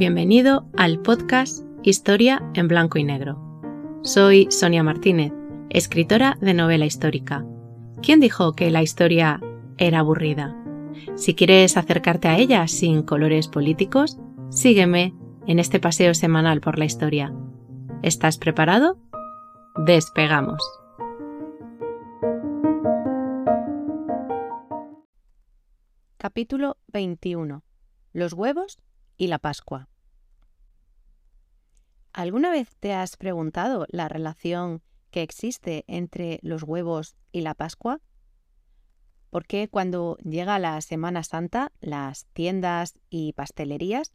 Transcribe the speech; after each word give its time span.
Bienvenido 0.00 0.66
al 0.78 1.02
podcast 1.02 1.62
Historia 1.82 2.40
en 2.54 2.68
Blanco 2.68 2.96
y 2.96 3.04
Negro. 3.04 3.38
Soy 4.02 4.50
Sonia 4.50 4.82
Martínez, 4.82 5.30
escritora 5.68 6.38
de 6.40 6.54
novela 6.54 6.86
histórica. 6.86 7.44
¿Quién 8.00 8.18
dijo 8.18 8.54
que 8.54 8.70
la 8.70 8.82
historia 8.82 9.42
era 9.76 9.98
aburrida? 9.98 10.56
Si 11.16 11.34
quieres 11.34 11.76
acercarte 11.76 12.28
a 12.28 12.38
ella 12.38 12.66
sin 12.66 13.02
colores 13.02 13.46
políticos, 13.46 14.18
sígueme 14.48 15.12
en 15.46 15.58
este 15.58 15.80
paseo 15.80 16.14
semanal 16.14 16.62
por 16.62 16.78
la 16.78 16.86
historia. 16.86 17.34
¿Estás 18.02 18.38
preparado? 18.38 18.96
Despegamos. 19.84 20.62
Capítulo 26.16 26.78
21. 26.88 27.62
Los 28.14 28.32
huevos 28.32 28.78
y 29.18 29.26
la 29.26 29.38
Pascua. 29.38 29.89
¿Alguna 32.12 32.50
vez 32.50 32.74
te 32.80 32.92
has 32.92 33.16
preguntado 33.16 33.86
la 33.88 34.08
relación 34.08 34.82
que 35.10 35.22
existe 35.22 35.84
entre 35.86 36.40
los 36.42 36.64
huevos 36.64 37.16
y 37.30 37.42
la 37.42 37.54
Pascua? 37.54 38.00
¿Por 39.30 39.46
qué 39.46 39.68
cuando 39.68 40.16
llega 40.18 40.58
la 40.58 40.80
Semana 40.80 41.22
Santa 41.22 41.72
las 41.80 42.26
tiendas 42.32 42.98
y 43.10 43.32
pastelerías 43.34 44.12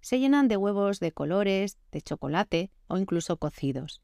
se 0.00 0.20
llenan 0.20 0.46
de 0.46 0.56
huevos 0.56 1.00
de 1.00 1.10
colores, 1.10 1.78
de 1.90 2.00
chocolate 2.00 2.70
o 2.86 2.96
incluso 2.96 3.36
cocidos? 3.38 4.02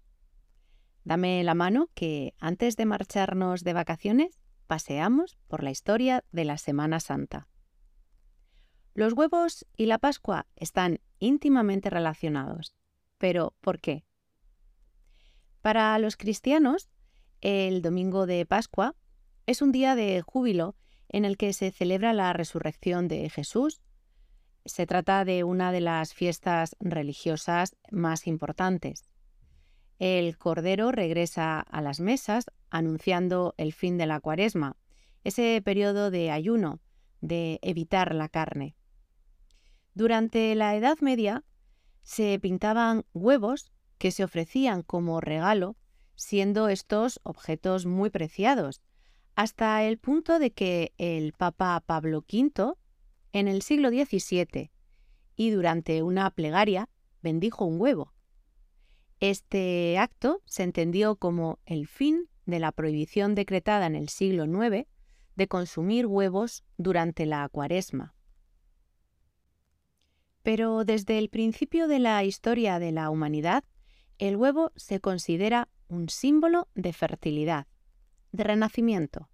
Dame 1.04 1.42
la 1.44 1.54
mano 1.54 1.90
que 1.94 2.34
antes 2.40 2.76
de 2.76 2.86
marcharnos 2.86 3.62
de 3.62 3.72
vacaciones 3.72 4.40
paseamos 4.66 5.38
por 5.46 5.62
la 5.62 5.70
historia 5.70 6.24
de 6.32 6.44
la 6.44 6.58
Semana 6.58 6.98
Santa. 6.98 7.46
Los 8.94 9.12
huevos 9.12 9.64
y 9.76 9.86
la 9.86 9.98
Pascua 9.98 10.48
están 10.56 10.98
íntimamente 11.20 11.88
relacionados. 11.88 12.74
¿Pero 13.18 13.54
por 13.60 13.80
qué? 13.80 14.04
Para 15.60 15.98
los 15.98 16.16
cristianos, 16.16 16.88
el 17.40 17.82
domingo 17.82 18.26
de 18.26 18.46
Pascua 18.46 18.94
es 19.46 19.60
un 19.62 19.72
día 19.72 19.94
de 19.94 20.22
júbilo 20.22 20.76
en 21.08 21.24
el 21.24 21.36
que 21.36 21.52
se 21.52 21.70
celebra 21.70 22.12
la 22.12 22.32
resurrección 22.32 23.08
de 23.08 23.28
Jesús. 23.28 23.80
Se 24.64 24.86
trata 24.86 25.24
de 25.24 25.44
una 25.44 25.72
de 25.72 25.80
las 25.80 26.14
fiestas 26.14 26.76
religiosas 26.80 27.76
más 27.90 28.26
importantes. 28.26 29.04
El 29.98 30.38
Cordero 30.38 30.92
regresa 30.92 31.60
a 31.60 31.80
las 31.82 31.98
mesas 31.98 32.46
anunciando 32.70 33.54
el 33.56 33.72
fin 33.72 33.98
de 33.98 34.06
la 34.06 34.20
cuaresma, 34.20 34.76
ese 35.24 35.60
periodo 35.64 36.10
de 36.10 36.30
ayuno, 36.30 36.80
de 37.20 37.58
evitar 37.62 38.14
la 38.14 38.28
carne. 38.28 38.76
Durante 39.94 40.54
la 40.54 40.76
Edad 40.76 40.98
Media 41.00 41.42
se 42.08 42.38
pintaban 42.38 43.04
huevos 43.12 43.70
que 43.98 44.12
se 44.12 44.24
ofrecían 44.24 44.80
como 44.82 45.20
regalo, 45.20 45.76
siendo 46.14 46.70
estos 46.70 47.20
objetos 47.22 47.84
muy 47.84 48.08
preciados, 48.08 48.80
hasta 49.34 49.84
el 49.84 49.98
punto 49.98 50.38
de 50.38 50.50
que 50.50 50.94
el 50.96 51.34
Papa 51.34 51.78
Pablo 51.84 52.24
V, 52.26 52.72
en 53.34 53.46
el 53.46 53.60
siglo 53.60 53.90
XVII, 53.90 54.70
y 55.36 55.50
durante 55.50 56.02
una 56.02 56.30
plegaria, 56.30 56.88
bendijo 57.20 57.66
un 57.66 57.78
huevo. 57.78 58.14
Este 59.20 59.98
acto 59.98 60.40
se 60.46 60.62
entendió 60.62 61.16
como 61.16 61.58
el 61.66 61.86
fin 61.86 62.30
de 62.46 62.58
la 62.58 62.72
prohibición 62.72 63.34
decretada 63.34 63.84
en 63.84 63.94
el 63.94 64.08
siglo 64.08 64.46
IX 64.46 64.86
de 65.36 65.46
consumir 65.46 66.06
huevos 66.06 66.64
durante 66.78 67.26
la 67.26 67.46
cuaresma. 67.50 68.14
Pero 70.48 70.86
desde 70.86 71.18
el 71.18 71.28
principio 71.28 71.88
de 71.88 71.98
la 71.98 72.24
historia 72.24 72.78
de 72.78 72.90
la 72.90 73.10
humanidad, 73.10 73.64
el 74.16 74.34
huevo 74.34 74.72
se 74.76 74.98
considera 74.98 75.68
un 75.88 76.08
símbolo 76.08 76.68
de 76.74 76.94
fertilidad, 76.94 77.66
de 78.32 78.44
renacimiento. 78.44 79.28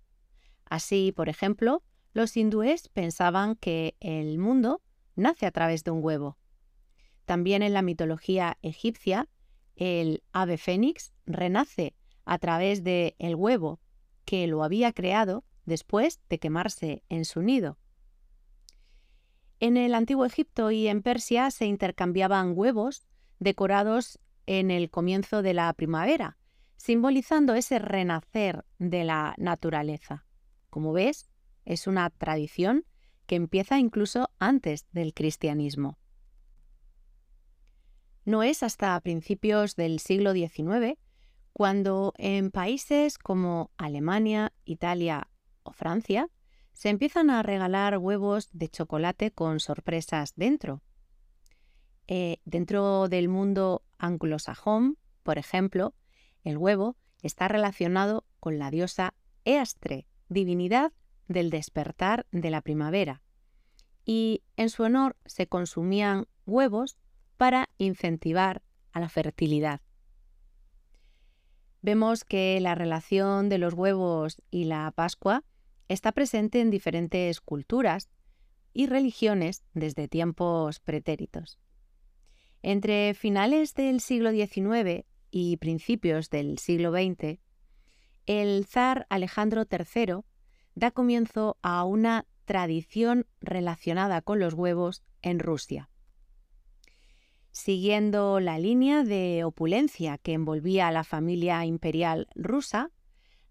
Así, 0.64 1.12
por 1.12 1.28
ejemplo, 1.28 1.84
los 2.14 2.36
hindúes 2.36 2.88
pensaban 2.88 3.54
que 3.54 3.94
el 4.00 4.40
mundo 4.40 4.82
nace 5.14 5.46
a 5.46 5.52
través 5.52 5.84
de 5.84 5.92
un 5.92 6.02
huevo. 6.02 6.36
También 7.26 7.62
en 7.62 7.74
la 7.74 7.82
mitología 7.82 8.58
egipcia, 8.62 9.28
el 9.76 10.24
ave 10.32 10.58
fénix 10.58 11.12
renace 11.26 11.94
a 12.24 12.38
través 12.40 12.82
de 12.82 13.14
huevo 13.36 13.78
que 14.24 14.48
lo 14.48 14.64
había 14.64 14.92
creado 14.92 15.44
después 15.64 16.18
de 16.28 16.40
quemarse 16.40 17.04
en 17.08 17.24
su 17.24 17.40
nido. 17.40 17.78
En 19.60 19.76
el 19.76 19.94
antiguo 19.94 20.24
Egipto 20.24 20.70
y 20.70 20.88
en 20.88 21.02
Persia 21.02 21.50
se 21.50 21.66
intercambiaban 21.66 22.52
huevos 22.56 23.06
decorados 23.38 24.18
en 24.46 24.70
el 24.70 24.90
comienzo 24.90 25.42
de 25.42 25.54
la 25.54 25.72
primavera, 25.72 26.38
simbolizando 26.76 27.54
ese 27.54 27.78
renacer 27.78 28.64
de 28.78 29.04
la 29.04 29.34
naturaleza. 29.38 30.26
Como 30.70 30.92
ves, 30.92 31.28
es 31.64 31.86
una 31.86 32.10
tradición 32.10 32.84
que 33.26 33.36
empieza 33.36 33.78
incluso 33.78 34.30
antes 34.38 34.86
del 34.92 35.14
cristianismo. 35.14 35.98
No 38.24 38.42
es 38.42 38.62
hasta 38.62 38.98
principios 39.00 39.76
del 39.76 39.98
siglo 39.98 40.32
XIX 40.32 40.98
cuando 41.52 42.12
en 42.16 42.50
países 42.50 43.18
como 43.18 43.70
Alemania, 43.76 44.52
Italia 44.64 45.28
o 45.62 45.72
Francia 45.72 46.28
se 46.74 46.90
empiezan 46.90 47.30
a 47.30 47.42
regalar 47.42 47.96
huevos 47.98 48.50
de 48.52 48.68
chocolate 48.68 49.30
con 49.30 49.60
sorpresas 49.60 50.34
dentro. 50.36 50.82
Eh, 52.06 52.40
dentro 52.44 53.08
del 53.08 53.28
mundo 53.28 53.82
anglosajón, 53.96 54.98
por 55.22 55.38
ejemplo, 55.38 55.94
el 56.42 56.58
huevo 56.58 56.96
está 57.22 57.48
relacionado 57.48 58.26
con 58.40 58.58
la 58.58 58.70
diosa 58.70 59.14
Eastre, 59.44 60.06
divinidad 60.28 60.92
del 61.28 61.48
despertar 61.48 62.26
de 62.30 62.50
la 62.50 62.60
primavera, 62.60 63.22
y 64.04 64.42
en 64.56 64.68
su 64.68 64.82
honor 64.82 65.16
se 65.24 65.46
consumían 65.46 66.26
huevos 66.44 66.98
para 67.38 67.70
incentivar 67.78 68.62
a 68.92 69.00
la 69.00 69.08
fertilidad. 69.08 69.80
Vemos 71.80 72.24
que 72.24 72.58
la 72.60 72.74
relación 72.74 73.48
de 73.48 73.58
los 73.58 73.74
huevos 73.74 74.42
y 74.50 74.64
la 74.64 74.90
Pascua 74.90 75.44
está 75.88 76.12
presente 76.12 76.60
en 76.60 76.70
diferentes 76.70 77.40
culturas 77.40 78.10
y 78.72 78.86
religiones 78.86 79.64
desde 79.72 80.08
tiempos 80.08 80.80
pretéritos. 80.80 81.58
Entre 82.62 83.14
finales 83.14 83.74
del 83.74 84.00
siglo 84.00 84.30
XIX 84.32 85.04
y 85.30 85.56
principios 85.58 86.30
del 86.30 86.58
siglo 86.58 86.92
XX, 86.92 87.38
el 88.26 88.64
zar 88.66 89.06
Alejandro 89.10 89.64
III 89.70 90.20
da 90.74 90.90
comienzo 90.90 91.58
a 91.62 91.84
una 91.84 92.26
tradición 92.44 93.26
relacionada 93.40 94.22
con 94.22 94.38
los 94.38 94.54
huevos 94.54 95.02
en 95.22 95.38
Rusia. 95.38 95.90
Siguiendo 97.50 98.40
la 98.40 98.58
línea 98.58 99.04
de 99.04 99.44
opulencia 99.44 100.18
que 100.18 100.32
envolvía 100.32 100.88
a 100.88 100.92
la 100.92 101.04
familia 101.04 101.64
imperial 101.64 102.26
rusa, 102.34 102.90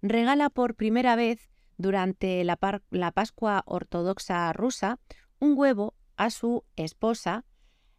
regala 0.02 0.50
por 0.50 0.76
primera 0.76 1.16
vez 1.16 1.53
durante 1.78 2.44
la, 2.44 2.58
Pascua 3.12 3.64
ortodoxa 3.66 4.54
rusa 4.54 5.00
un 5.40 5.58
huevo 5.58 5.96
a 6.16 6.30
su 6.30 6.64
esposa, 6.76 7.46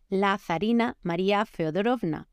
la 0.09 0.39
zarina 0.39 0.97
María 1.03 1.45
Feodorovna. 1.45 2.29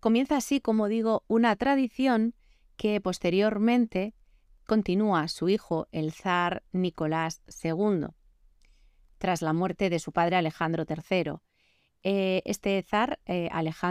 Comienza 0.00 0.36
así, 0.36 0.60
como 0.60 0.88
digo, 0.88 1.24
una 1.28 1.54
tradición 1.56 2.34
que 2.76 3.00
posteriormente 3.00 4.14
continúa 4.66 5.28
su 5.28 5.48
hijo, 5.48 5.88
el 5.92 6.12
zar 6.12 6.62
Nicolás 6.72 7.42
II, 7.62 8.06
tras 9.18 9.42
la 9.42 9.52
muerte 9.52 9.90
de 9.90 9.98
su 9.98 10.12
padre 10.12 10.36
Alejandro 10.36 10.84
III. 10.88 11.34
Eh, 12.02 12.42
este 12.44 12.82
zar, 12.82 13.20
eh, 13.26 13.50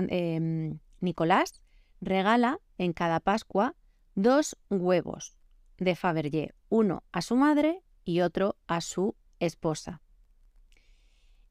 em, 0.09 0.79
Nicolás, 1.00 1.61
regala 2.01 2.59
en 2.77 2.94
cada 2.94 3.19
Pascua 3.19 3.75
dos 4.15 4.57
huevos, 4.69 5.38
de 5.81 5.95
Fabergé, 5.95 6.53
uno 6.69 7.03
a 7.11 7.23
su 7.23 7.35
madre 7.35 7.81
y 8.05 8.21
otro 8.21 8.55
a 8.67 8.81
su 8.81 9.15
esposa. 9.39 10.01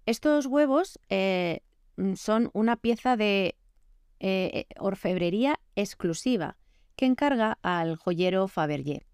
Estos 0.06 0.46
huevos 0.46 1.00
eh, 1.08 1.62
son 2.14 2.48
una 2.52 2.76
pieza 2.76 3.16
de 3.16 3.56
eh, 4.20 4.66
orfebrería 4.78 5.58
exclusiva 5.74 6.56
que 6.94 7.06
encarga 7.06 7.58
al 7.62 7.96
joyero 7.96 8.46
Fabergé. 8.46 9.04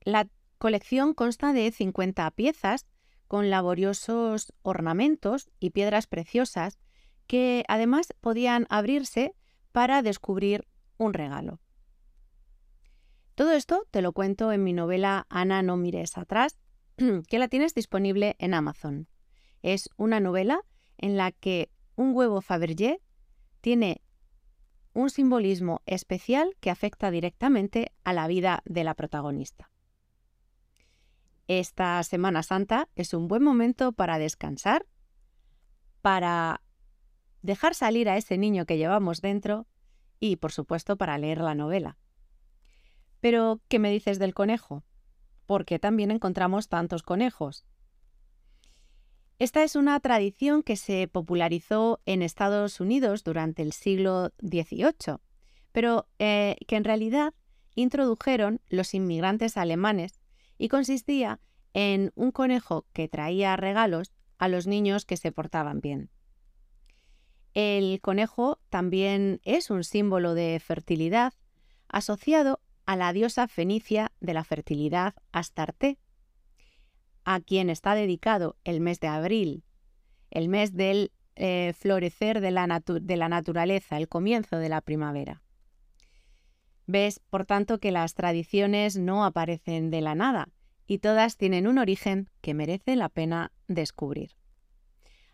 La 0.00 0.26
colección 0.56 1.12
consta 1.12 1.52
de 1.52 1.70
50 1.70 2.30
piezas 2.30 2.86
con 3.26 3.50
laboriosos 3.50 4.54
ornamentos 4.62 5.50
y 5.60 5.70
piedras 5.70 6.06
preciosas 6.06 6.78
que 7.26 7.62
además 7.68 8.14
podían 8.22 8.66
abrirse 8.70 9.34
para 9.70 10.00
descubrir 10.00 10.66
un 10.96 11.12
regalo. 11.12 11.60
Todo 13.38 13.52
esto 13.52 13.86
te 13.92 14.02
lo 14.02 14.12
cuento 14.12 14.50
en 14.50 14.64
mi 14.64 14.72
novela 14.72 15.28
Ana, 15.28 15.62
no 15.62 15.76
mires 15.76 16.18
atrás, 16.18 16.58
que 17.28 17.38
la 17.38 17.46
tienes 17.46 17.72
disponible 17.72 18.34
en 18.40 18.52
Amazon. 18.52 19.06
Es 19.62 19.90
una 19.96 20.18
novela 20.18 20.62
en 20.96 21.16
la 21.16 21.30
que 21.30 21.70
un 21.94 22.16
huevo 22.16 22.40
Fabergé 22.40 23.00
tiene 23.60 24.02
un 24.92 25.08
simbolismo 25.08 25.82
especial 25.86 26.56
que 26.58 26.70
afecta 26.70 27.12
directamente 27.12 27.92
a 28.02 28.12
la 28.12 28.26
vida 28.26 28.60
de 28.64 28.82
la 28.82 28.94
protagonista. 28.94 29.70
Esta 31.46 32.02
Semana 32.02 32.42
Santa 32.42 32.88
es 32.96 33.14
un 33.14 33.28
buen 33.28 33.44
momento 33.44 33.92
para 33.92 34.18
descansar, 34.18 34.84
para 36.02 36.60
dejar 37.42 37.76
salir 37.76 38.08
a 38.08 38.16
ese 38.16 38.36
niño 38.36 38.66
que 38.66 38.78
llevamos 38.78 39.20
dentro 39.20 39.68
y, 40.18 40.34
por 40.34 40.50
supuesto, 40.50 40.96
para 40.96 41.18
leer 41.18 41.38
la 41.38 41.54
novela. 41.54 41.98
Pero, 43.20 43.60
¿qué 43.68 43.78
me 43.78 43.90
dices 43.90 44.18
del 44.18 44.34
conejo? 44.34 44.84
¿Por 45.46 45.64
qué 45.64 45.78
también 45.78 46.10
encontramos 46.10 46.68
tantos 46.68 47.02
conejos? 47.02 47.64
Esta 49.38 49.62
es 49.62 49.76
una 49.76 49.98
tradición 50.00 50.62
que 50.62 50.76
se 50.76 51.06
popularizó 51.06 52.00
en 52.06 52.22
Estados 52.22 52.80
Unidos 52.80 53.22
durante 53.22 53.62
el 53.62 53.72
siglo 53.72 54.30
XVIII, 54.40 55.18
pero 55.70 56.08
eh, 56.18 56.56
que 56.66 56.76
en 56.76 56.84
realidad 56.84 57.34
introdujeron 57.76 58.60
los 58.68 58.94
inmigrantes 58.94 59.56
alemanes 59.56 60.20
y 60.58 60.68
consistía 60.68 61.40
en 61.72 62.10
un 62.16 62.32
conejo 62.32 62.86
que 62.92 63.08
traía 63.08 63.56
regalos 63.56 64.12
a 64.38 64.48
los 64.48 64.66
niños 64.66 65.04
que 65.04 65.16
se 65.16 65.30
portaban 65.30 65.80
bien. 65.80 66.10
El 67.54 68.00
conejo 68.00 68.58
también 68.68 69.40
es 69.44 69.70
un 69.70 69.84
símbolo 69.84 70.34
de 70.34 70.60
fertilidad 70.60 71.32
asociado 71.88 72.60
a 72.88 72.96
la 72.96 73.12
diosa 73.12 73.48
fenicia 73.48 74.12
de 74.18 74.32
la 74.32 74.44
fertilidad 74.44 75.12
Astarte, 75.30 75.98
a 77.22 77.38
quien 77.38 77.68
está 77.68 77.94
dedicado 77.94 78.56
el 78.64 78.80
mes 78.80 78.98
de 78.98 79.08
abril, 79.08 79.62
el 80.30 80.48
mes 80.48 80.72
del 80.72 81.12
eh, 81.36 81.74
florecer 81.78 82.40
de 82.40 82.50
la, 82.50 82.82
de 82.86 83.16
la 83.18 83.28
naturaleza, 83.28 83.98
el 83.98 84.08
comienzo 84.08 84.56
de 84.56 84.70
la 84.70 84.80
primavera. 84.80 85.42
Ves, 86.86 87.20
por 87.28 87.44
tanto, 87.44 87.78
que 87.78 87.92
las 87.92 88.14
tradiciones 88.14 88.96
no 88.96 89.26
aparecen 89.26 89.90
de 89.90 90.00
la 90.00 90.14
nada 90.14 90.48
y 90.86 91.00
todas 91.00 91.36
tienen 91.36 91.66
un 91.66 91.76
origen 91.76 92.30
que 92.40 92.54
merece 92.54 92.96
la 92.96 93.10
pena 93.10 93.52
descubrir. 93.66 94.30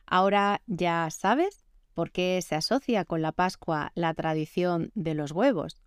Ahora 0.06 0.61
ya 0.67 1.09
sabes 1.12 1.65
por 1.95 2.11
qué 2.11 2.43
se 2.43 2.56
asocia 2.56 3.05
con 3.05 3.23
la 3.23 3.31
Pascua 3.31 3.93
la 3.95 4.12
tradición 4.12 4.91
de 4.97 5.15
los 5.15 5.31
huevos, 5.31 5.84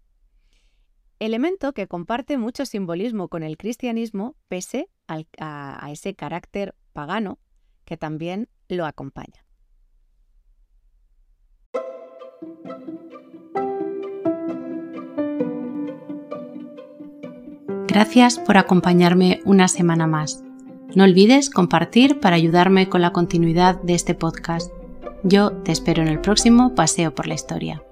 elemento 1.19 1.74
que 1.74 1.88
comparte 1.88 2.38
mucho 2.38 2.66
simbolismo 2.66 3.28
con 3.28 3.44
el 3.44 3.58
cristianismo 3.58 4.36
pese 4.48 4.90
a, 5.08 5.90
ese 5.92 6.16
carácter 6.16 6.75
pagano 6.94 7.40
que 7.86 7.98
también 7.98 8.50
lo 8.68 8.86
acompaña. 8.86 9.46
Gracias 17.88 18.38
por 18.38 18.58
acompañarme 18.58 19.42
una 19.46 19.68
semana 19.68 20.06
más. 20.06 20.44
No 20.96 21.04
olvides 21.04 21.50
compartir 21.50 22.19
para 22.19 22.36
ayudarme 22.36 22.90
con 22.90 23.02
la 23.02 23.12
continuidad 23.12 23.81
de 23.81 23.96
este 23.96 24.14
podcast. 24.14 24.72
Yo 25.24 25.52
te 25.64 25.72
espero 25.72 26.04
en 26.04 26.08
el 26.10 26.22
próximo 26.22 26.75
Paseo 26.75 27.16
por 27.16 27.28
la 27.28 27.34
Historia. 27.34 27.87